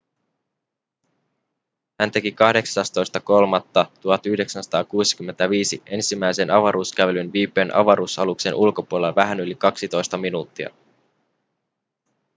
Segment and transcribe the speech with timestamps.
[1.99, 2.35] hän teki 18.3.1965
[5.85, 10.69] ensimmäisen avaruuskävelyn viipyen avaruusaluksen ulkopuolella vähän yli kaksitoista minuuttia